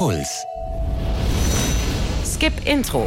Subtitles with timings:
[0.00, 0.46] Puls.
[2.24, 3.06] Skip Intro.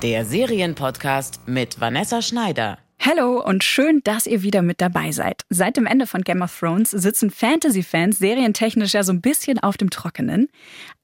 [0.00, 2.78] Der Serienpodcast mit Vanessa Schneider.
[2.98, 5.42] Hallo und schön, dass ihr wieder mit dabei seid.
[5.50, 9.76] Seit dem Ende von Game of Thrones sitzen Fantasy-Fans serientechnisch ja so ein bisschen auf
[9.76, 10.48] dem Trockenen.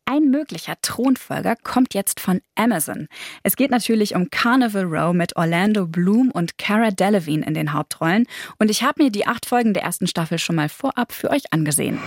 [0.06, 3.08] Ein möglicher Thronfolger kommt jetzt von Amazon.
[3.42, 8.24] Es geht natürlich um Carnival Row mit Orlando Bloom und Cara Delevingne in den Hauptrollen.
[8.58, 11.52] Und ich habe mir die acht Folgen der ersten Staffel schon mal vorab für euch
[11.52, 12.00] angesehen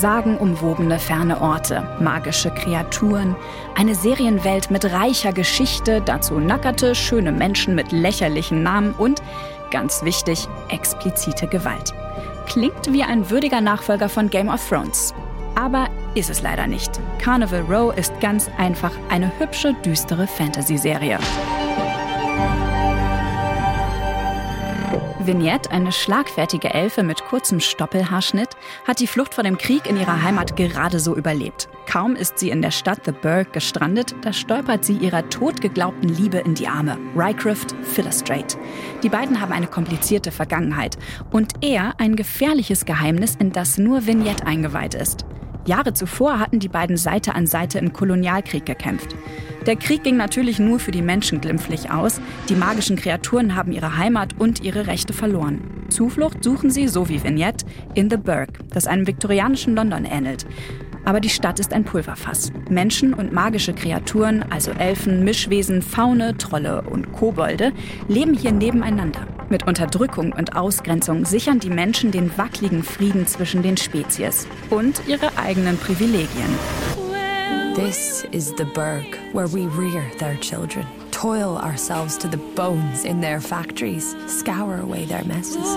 [0.00, 3.36] sagenumwobene ferne Orte, magische Kreaturen,
[3.76, 9.22] eine Serienwelt mit reicher Geschichte, dazu nackerte, schöne Menschen mit lächerlichen Namen und,
[9.70, 11.92] ganz wichtig, explizite Gewalt.
[12.46, 15.14] Klingt wie ein würdiger Nachfolger von Game of Thrones.
[15.54, 16.98] Aber ist es leider nicht.
[17.18, 21.18] Carnival Row ist ganz einfach eine hübsche, düstere Fantasy-Serie.
[25.26, 28.50] Vignette, eine schlagfertige Elfe mit kurzem Stoppelhaarschnitt,
[28.86, 31.68] hat die Flucht vor dem Krieg in ihrer Heimat gerade so überlebt.
[31.86, 36.38] Kaum ist sie in der Stadt The Burg gestrandet, da stolpert sie ihrer totgeglaubten Liebe
[36.38, 38.56] in die Arme, Rycroft Philostrate.
[39.02, 40.96] Die beiden haben eine komplizierte Vergangenheit
[41.30, 45.26] und er ein gefährliches Geheimnis, in das nur Vignette eingeweiht ist.
[45.66, 49.14] Jahre zuvor hatten die beiden Seite an Seite im Kolonialkrieg gekämpft.
[49.70, 52.20] Der Krieg ging natürlich nur für die Menschen glimpflich aus.
[52.48, 55.60] Die magischen Kreaturen haben ihre Heimat und ihre Rechte verloren.
[55.90, 60.44] Zuflucht suchen sie, so wie Vignette, in The Burg, das einem viktorianischen London ähnelt.
[61.04, 62.50] Aber die Stadt ist ein Pulverfass.
[62.68, 67.70] Menschen und magische Kreaturen, also Elfen, Mischwesen, Faune, Trolle und Kobolde,
[68.08, 69.24] leben hier nebeneinander.
[69.50, 75.38] Mit Unterdrückung und Ausgrenzung sichern die Menschen den wackeligen Frieden zwischen den Spezies und ihre
[75.38, 76.58] eigenen Privilegien.
[77.74, 83.20] This is the Burg where we rear their children, toil ourselves to the bones in
[83.20, 85.76] their factories, scour away their messes.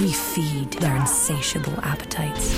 [0.00, 2.54] We feed their insatiable appetites.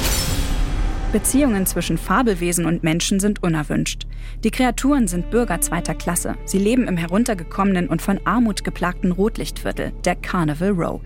[1.12, 4.06] Beziehungen zwischen Fabelwesen und Menschen sind unerwünscht.
[4.44, 6.36] Die Kreaturen sind Bürger zweiter Klasse.
[6.44, 11.00] Sie leben im heruntergekommenen und von Armut geplagten Rotlichtviertel, der Carnival Row.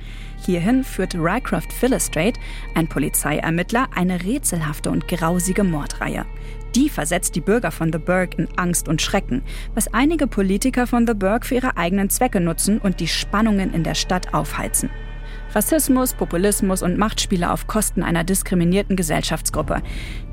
[0.44, 2.41] Hierhin führt Rycroft Philostrate,
[2.75, 6.27] ein Polizeiermittler, eine rätselhafte und grausige Mordreihe.
[6.75, 9.43] Die versetzt die Bürger von The Burg in Angst und Schrecken,
[9.75, 13.84] was einige Politiker von The Burg für ihre eigenen Zwecke nutzen und die Spannungen in
[13.84, 14.91] der Stadt aufheizen.
[15.55, 19.83] Rassismus, Populismus und Machtspiele auf Kosten einer diskriminierten Gesellschaftsgruppe.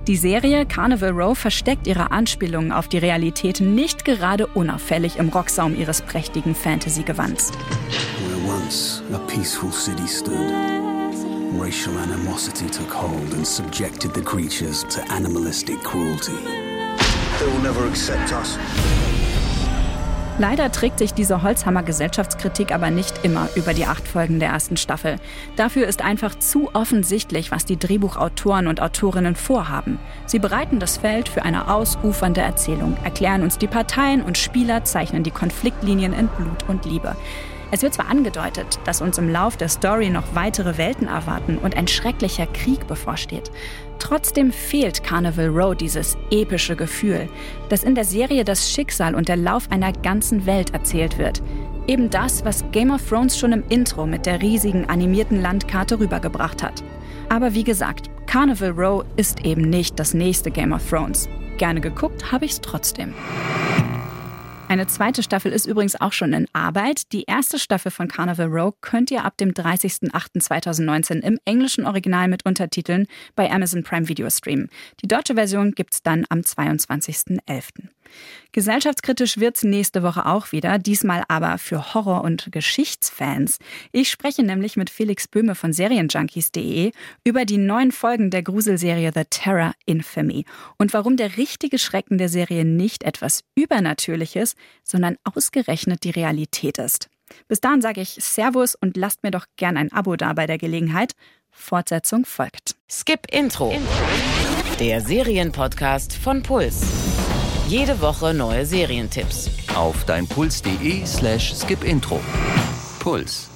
[0.07, 5.80] Die Serie Carnival Row versteckt ihre Anspielungen auf die Realität nicht gerade unauffällig im Rocksaum
[5.80, 7.52] ihres prächtigen Fantasy-Gewands.
[7.52, 10.52] Where once a peaceful city stood,
[11.59, 16.38] racial animosity took hold and subjected the creatures to animalistic cruelty.
[17.40, 18.57] They will never accept us.
[20.39, 25.17] Leider trägt sich diese Holzhammer-Gesellschaftskritik aber nicht immer über die acht Folgen der ersten Staffel.
[25.57, 30.00] Dafür ist einfach zu offensichtlich, was die Drehbuchautoren und Autorinnen vorhaben.
[30.27, 35.23] Sie bereiten das Feld für eine ausufernde Erzählung, erklären uns die Parteien und Spieler, zeichnen
[35.23, 37.17] die Konfliktlinien in Blut und Liebe.
[37.72, 41.78] Es wird zwar angedeutet, dass uns im Lauf der Story noch weitere Welten erwarten und
[41.78, 43.52] ein schrecklicher Krieg bevorsteht.
[44.00, 47.30] Trotzdem fehlt Carnival Row dieses epische Gefühl,
[47.69, 51.44] dass in der Serie das Schicksal und der Lauf einer ganzen Welt erzählt wird.
[51.85, 56.63] Eben das, was Game of Thrones schon im Intro mit der riesigen animierten Landkarte rübergebracht
[56.63, 56.84] hat.
[57.30, 61.28] Aber wie gesagt, Carnival Row ist eben nicht das nächste Game of Thrones.
[61.57, 63.13] Gerne geguckt habe ich es trotzdem.
[64.69, 67.12] Eine zweite Staffel ist übrigens auch schon in Arbeit.
[67.12, 72.46] Die erste Staffel von Carnival Row könnt ihr ab dem 30.08.2019 im englischen Original mit
[72.46, 74.69] Untertiteln bei Amazon Prime Video streamen.
[75.02, 77.88] Die deutsche Version gibt's dann am 22.11.
[78.51, 83.59] Gesellschaftskritisch wird's nächste Woche auch wieder, diesmal aber für Horror- und Geschichtsfans.
[83.91, 86.91] Ich spreche nämlich mit Felix Böhme von Serienjunkies.de
[87.23, 90.45] über die neuen Folgen der Gruselserie The Terror Infamy
[90.77, 97.09] und warum der richtige Schrecken der Serie nicht etwas Übernatürliches, sondern ausgerechnet die Realität ist.
[97.47, 100.57] Bis dahin sage ich Servus und lasst mir doch gern ein Abo da bei der
[100.57, 101.13] Gelegenheit.
[101.51, 102.75] Fortsetzung folgt.
[102.89, 103.73] Skip Intro.
[104.79, 106.81] Der Serienpodcast von Puls.
[107.69, 109.48] Jede Woche neue Serientipps.
[109.75, 112.19] Auf deinpuls.de slash skipintro.
[113.00, 113.48] Puls.